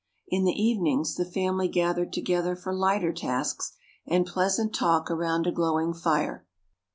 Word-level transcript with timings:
In 0.27 0.45
the 0.45 0.51
evenings, 0.59 1.13
the 1.13 1.25
family 1.25 1.67
gathered 1.67 2.11
together 2.11 2.55
for 2.55 2.73
lighter 2.73 3.13
tasks 3.13 3.73
and 4.07 4.25
pleasant 4.25 4.73
talk 4.73 5.11
around 5.11 5.45
a 5.45 5.51
glowing 5.51 5.93
fire. 5.93 6.43